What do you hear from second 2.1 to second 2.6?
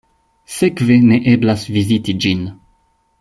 ĝin.